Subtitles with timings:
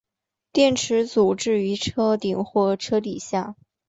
[0.51, 3.55] 电池组置于车顶和车底下。